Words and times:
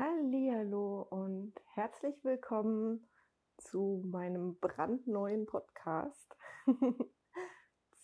Hallo 0.00 1.08
und 1.10 1.54
herzlich 1.74 2.14
willkommen 2.22 3.08
zu 3.56 4.00
meinem 4.06 4.56
brandneuen 4.60 5.44
Podcast 5.44 6.36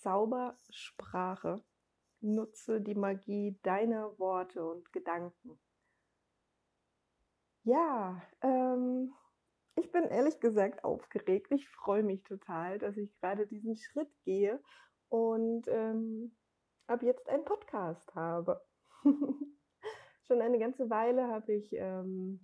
Zaubersprache. 0.01 1.63
Nutze 2.21 2.81
die 2.81 2.97
Magie 2.97 3.61
deiner 3.63 4.19
Worte 4.19 4.67
und 4.69 4.93
Gedanken. 4.93 5.61
Ja, 7.63 8.21
ähm, 8.41 9.15
ich 9.77 9.93
bin 9.93 10.03
ehrlich 10.03 10.41
gesagt 10.41 10.83
aufgeregt. 10.83 11.53
Ich 11.53 11.69
freue 11.69 12.03
mich 12.03 12.25
total, 12.25 12.81
dass 12.81 12.97
ich 12.97 13.15
gerade 13.21 13.47
diesen 13.47 13.77
Schritt 13.77 14.11
gehe 14.25 14.61
und 15.11 15.69
ähm, 15.69 16.37
ab 16.89 17.05
jetzt 17.05 17.29
einen 17.29 17.45
Podcast 17.45 18.13
habe. 18.17 18.61
Schon 20.27 20.41
eine 20.41 20.59
ganze 20.59 20.89
Weile 20.91 21.29
habe 21.29 21.53
ich 21.53 21.73
ähm, 21.73 22.41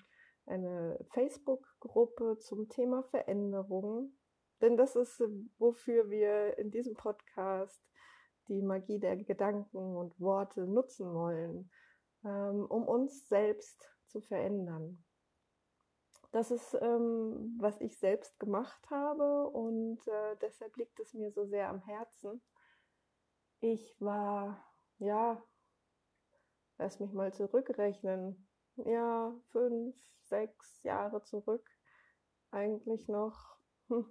eine 0.47 0.99
Facebook-Gruppe 1.13 2.39
zum 2.39 2.69
Thema 2.69 3.03
Veränderung. 3.05 4.13
Denn 4.61 4.77
das 4.77 4.97
ist, 4.97 5.23
wofür 5.59 6.11
wir 6.11 6.59
in 6.59 6.71
diesem 6.71 6.95
Podcast 6.95 7.83
die 8.49 8.61
Magie 8.61 8.99
der 8.99 9.17
Gedanken 9.17 9.97
und 9.97 10.19
Worte 10.21 10.67
nutzen 10.67 11.15
wollen, 11.15 11.71
ähm, 12.25 12.67
um 12.69 12.87
uns 12.87 13.29
selbst 13.29 13.89
zu 14.09 14.21
verändern. 14.21 15.03
Das 16.33 16.51
ist, 16.51 16.75
ähm, 16.81 17.57
was 17.59 17.81
ich 17.81 17.99
selbst 17.99 18.39
gemacht 18.39 18.89
habe 18.91 19.49
und 19.49 20.07
äh, 20.07 20.37
deshalb 20.43 20.77
liegt 20.77 21.01
es 21.01 21.15
mir 21.15 21.33
so 21.33 21.47
sehr 21.47 21.69
am 21.69 21.81
Herzen. 21.81 22.43
Ich 23.61 23.97
war, 24.01 24.63
ja, 24.99 25.43
lass 26.81 26.99
mich 26.99 27.13
mal 27.13 27.33
zurückrechnen, 27.33 28.49
ja, 28.77 29.35
fünf, 29.53 29.95
sechs 30.23 30.83
Jahre 30.83 31.23
zurück, 31.23 31.69
eigentlich 32.51 33.07
noch 33.07 33.57
hm, 33.89 34.11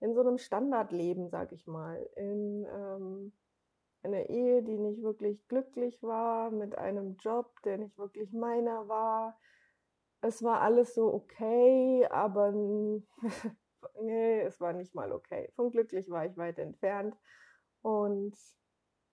in 0.00 0.14
so 0.14 0.20
einem 0.20 0.38
Standardleben, 0.38 1.30
sag 1.30 1.52
ich 1.52 1.68
mal, 1.68 2.04
in 2.16 2.66
ähm, 2.66 3.32
einer 4.02 4.28
Ehe, 4.28 4.62
die 4.62 4.76
nicht 4.76 5.02
wirklich 5.02 5.46
glücklich 5.46 6.02
war, 6.02 6.50
mit 6.50 6.76
einem 6.76 7.16
Job, 7.18 7.54
der 7.62 7.78
nicht 7.78 7.96
wirklich 7.96 8.32
meiner 8.32 8.88
war. 8.88 9.38
Es 10.20 10.42
war 10.42 10.62
alles 10.62 10.94
so 10.94 11.14
okay, 11.14 12.06
aber 12.10 12.50
nee, 14.02 14.40
es 14.40 14.60
war 14.60 14.72
nicht 14.72 14.96
mal 14.96 15.12
okay. 15.12 15.52
Von 15.54 15.70
glücklich 15.70 16.10
war 16.10 16.26
ich 16.26 16.36
weit 16.36 16.58
entfernt. 16.58 17.14
Und 17.82 18.36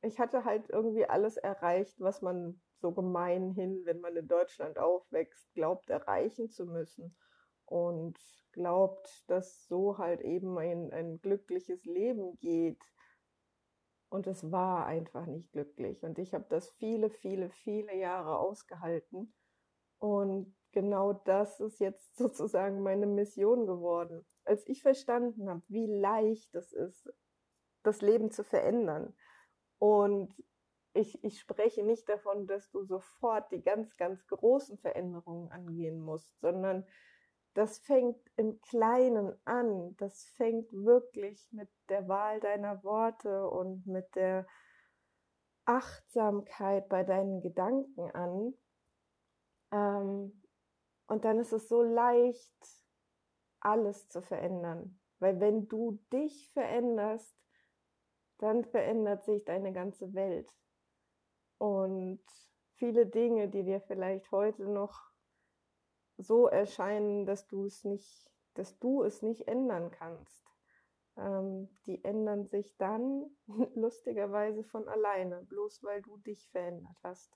ich 0.01 0.19
hatte 0.19 0.45
halt 0.45 0.69
irgendwie 0.69 1.05
alles 1.05 1.37
erreicht, 1.37 1.99
was 1.99 2.21
man 2.21 2.59
so 2.79 2.91
gemeinhin, 2.91 3.85
wenn 3.85 3.99
man 3.99 4.15
in 4.15 4.27
Deutschland 4.27 4.77
aufwächst, 4.77 5.53
glaubt 5.53 5.89
erreichen 5.89 6.49
zu 6.49 6.65
müssen 6.65 7.15
und 7.65 8.17
glaubt, 8.51 9.23
dass 9.27 9.67
so 9.67 9.97
halt 9.97 10.21
eben 10.21 10.57
ein, 10.57 10.91
ein 10.91 11.19
glückliches 11.21 11.83
Leben 11.85 12.37
geht. 12.39 12.81
Und 14.09 14.25
es 14.25 14.51
war 14.51 14.85
einfach 14.85 15.25
nicht 15.25 15.51
glücklich. 15.51 16.03
Und 16.03 16.17
ich 16.17 16.33
habe 16.33 16.45
das 16.49 16.69
viele, 16.71 17.09
viele, 17.09 17.49
viele 17.49 17.95
Jahre 17.95 18.39
ausgehalten. 18.39 19.33
Und 19.99 20.55
genau 20.71 21.13
das 21.13 21.59
ist 21.59 21.79
jetzt 21.79 22.15
sozusagen 22.17 22.81
meine 22.81 23.07
Mission 23.07 23.65
geworden. 23.65 24.25
Als 24.45 24.65
ich 24.67 24.81
verstanden 24.81 25.49
habe, 25.49 25.61
wie 25.67 25.87
leicht 25.87 26.55
es 26.55 26.71
ist, 26.71 27.11
das 27.83 28.01
Leben 28.01 28.31
zu 28.31 28.43
verändern 28.43 29.13
und 29.77 30.33
ich, 30.97 31.23
ich 31.23 31.39
spreche 31.39 31.83
nicht 31.83 32.09
davon, 32.09 32.47
dass 32.47 32.69
du 32.71 32.83
sofort 32.83 33.51
die 33.51 33.61
ganz, 33.61 33.95
ganz 33.97 34.25
großen 34.27 34.77
Veränderungen 34.79 35.51
angehen 35.51 36.01
musst, 36.01 36.39
sondern 36.39 36.85
das 37.53 37.79
fängt 37.79 38.19
im 38.35 38.59
Kleinen 38.61 39.35
an. 39.45 39.95
Das 39.97 40.25
fängt 40.35 40.71
wirklich 40.73 41.47
mit 41.51 41.69
der 41.89 42.07
Wahl 42.07 42.39
deiner 42.39 42.83
Worte 42.83 43.49
und 43.49 43.85
mit 43.87 44.15
der 44.15 44.45
Achtsamkeit 45.65 46.87
bei 46.87 47.03
deinen 47.03 47.41
Gedanken 47.41 48.11
an. 48.11 48.53
Ähm, 49.71 50.43
und 51.07 51.25
dann 51.25 51.39
ist 51.39 51.51
es 51.51 51.67
so 51.67 51.81
leicht, 51.81 52.87
alles 53.59 54.07
zu 54.09 54.21
verändern. 54.21 54.99
Weil 55.19 55.39
wenn 55.39 55.67
du 55.67 55.99
dich 56.13 56.51
veränderst, 56.51 57.35
dann 58.37 58.65
verändert 58.65 59.23
sich 59.25 59.43
deine 59.45 59.73
ganze 59.73 60.13
Welt. 60.13 60.53
Und 61.57 62.21
viele 62.75 63.05
Dinge, 63.05 63.49
die 63.49 63.63
dir 63.63 63.81
vielleicht 63.81 64.31
heute 64.31 64.65
noch 64.65 65.11
so 66.17 66.47
erscheinen, 66.47 67.25
dass 67.25 67.47
du 67.47 67.65
es 67.65 67.83
nicht, 67.83 68.31
dass 68.53 68.77
du 68.79 69.03
es 69.03 69.21
nicht 69.21 69.47
ändern 69.47 69.91
kannst, 69.91 70.43
ähm, 71.17 71.69
die 71.85 72.03
ändern 72.03 72.47
sich 72.47 72.75
dann 72.77 73.25
lustigerweise 73.75 74.63
von 74.63 74.87
alleine, 74.87 75.43
bloß 75.43 75.83
weil 75.83 76.01
du 76.01 76.17
dich 76.17 76.47
verändert 76.49 76.97
hast. 77.03 77.31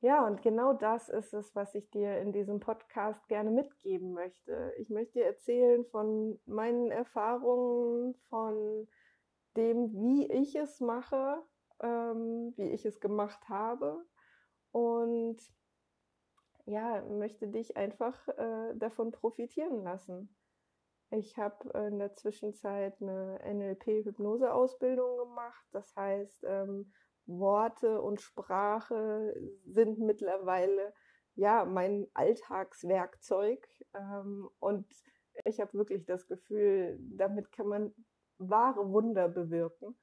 Ja, 0.00 0.26
und 0.26 0.42
genau 0.42 0.74
das 0.74 1.08
ist 1.08 1.32
es, 1.32 1.54
was 1.54 1.74
ich 1.74 1.88
dir 1.90 2.18
in 2.18 2.32
diesem 2.32 2.60
Podcast 2.60 3.26
gerne 3.28 3.50
mitgeben 3.50 4.12
möchte. 4.12 4.74
Ich 4.76 4.90
möchte 4.90 5.20
dir 5.20 5.24
erzählen 5.24 5.82
von 5.86 6.38
meinen 6.44 6.90
Erfahrungen, 6.90 8.14
von 8.28 8.86
dem, 9.56 9.90
wie 9.94 10.30
ich 10.30 10.56
es 10.56 10.80
mache, 10.80 11.42
ähm, 11.82 12.52
wie 12.56 12.70
ich 12.70 12.84
es 12.84 13.00
gemacht 13.00 13.48
habe. 13.48 14.04
Und 14.70 15.38
ja, 16.66 17.02
möchte 17.02 17.48
dich 17.48 17.76
einfach 17.76 18.26
äh, 18.28 18.74
davon 18.74 19.12
profitieren 19.12 19.82
lassen. 19.82 20.34
Ich 21.10 21.38
habe 21.38 21.68
in 21.86 21.98
der 21.98 22.14
Zwischenzeit 22.14 23.00
eine 23.00 23.38
NLP-Hypnose-Ausbildung 23.44 25.18
gemacht. 25.18 25.64
Das 25.72 25.94
heißt, 25.94 26.44
ähm, 26.44 26.92
Worte 27.26 28.00
und 28.00 28.20
Sprache 28.20 29.34
sind 29.64 29.98
mittlerweile 29.98 30.92
ja 31.36 31.64
mein 31.64 32.06
Alltagswerkzeug. 32.14 33.66
Ähm, 33.94 34.48
und 34.58 34.86
ich 35.44 35.60
habe 35.60 35.74
wirklich 35.74 36.04
das 36.06 36.26
Gefühl, 36.26 36.98
damit 37.00 37.52
kann 37.52 37.68
man 37.68 37.94
wahre 38.38 38.90
Wunder 38.90 39.28
bewirken. 39.28 39.96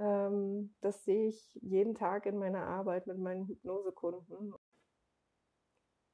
Ähm, 0.00 0.74
das 0.80 1.04
sehe 1.04 1.28
ich 1.28 1.54
jeden 1.62 1.94
Tag 1.94 2.24
in 2.24 2.38
meiner 2.38 2.66
Arbeit 2.66 3.06
mit 3.06 3.18
meinen 3.18 3.46
Hypnosekunden. 3.46 4.54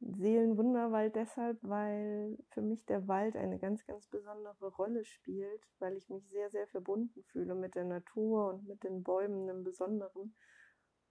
Seelenwunderwald 0.00 1.16
deshalb, 1.16 1.58
weil 1.62 2.36
für 2.50 2.60
mich 2.60 2.84
der 2.84 3.08
Wald 3.08 3.34
eine 3.34 3.58
ganz, 3.58 3.86
ganz 3.86 4.06
besondere 4.08 4.74
Rolle 4.74 5.04
spielt, 5.04 5.62
weil 5.78 5.96
ich 5.96 6.10
mich 6.10 6.28
sehr, 6.28 6.50
sehr 6.50 6.66
verbunden 6.66 7.22
fühle 7.24 7.54
mit 7.54 7.74
der 7.74 7.84
Natur 7.84 8.52
und 8.52 8.66
mit 8.66 8.84
den 8.84 9.02
Bäumen 9.02 9.48
im 9.48 9.64
Besonderen. 9.64 10.36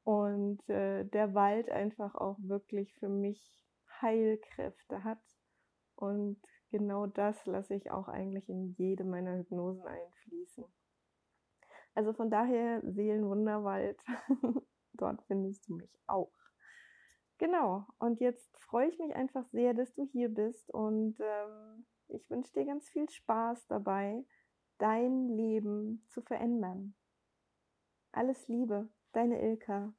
Und 0.03 0.69
äh, 0.69 1.03
der 1.05 1.33
Wald 1.33 1.69
einfach 1.69 2.13
auch 2.13 2.37
wirklich 2.39 2.93
für 2.95 3.09
mich 3.09 3.65
Heilkräfte 4.01 5.03
hat 5.03 5.23
und 5.95 6.39
genau 6.77 7.07
das 7.07 7.45
lasse 7.45 7.73
ich 7.73 7.89
auch 7.89 8.09
eigentlich 8.09 8.49
in 8.49 8.75
jede 8.77 9.05
meiner 9.05 9.37
Hypnosen 9.37 9.87
einfließen. 9.87 10.65
Also 11.93 12.11
von 12.11 12.29
daher 12.29 12.81
Seelenwunderwald, 12.83 13.97
dort 14.93 15.23
findest 15.23 15.69
du 15.69 15.75
mich 15.75 15.97
auch. 16.05 16.33
Genau, 17.37 17.85
und 17.97 18.19
jetzt 18.19 18.57
freue 18.57 18.89
ich 18.89 18.99
mich 18.99 19.15
einfach 19.15 19.47
sehr, 19.51 19.73
dass 19.73 19.93
du 19.93 20.05
hier 20.11 20.27
bist 20.27 20.69
und 20.73 21.17
ähm, 21.21 21.85
ich 22.09 22.29
wünsche 22.29 22.51
dir 22.51 22.65
ganz 22.65 22.89
viel 22.89 23.09
Spaß 23.09 23.67
dabei, 23.67 24.25
dein 24.77 25.29
Leben 25.29 26.05
zu 26.09 26.21
verändern. 26.21 26.93
Alles 28.11 28.49
Liebe, 28.49 28.89
deine 29.13 29.41
Ilka. 29.41 29.93